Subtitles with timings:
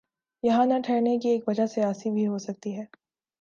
[0.43, 2.85] یہاں نہ ٹھہرنے کی ایک وجہ سیاسی بھی ہو سکتی ہے۔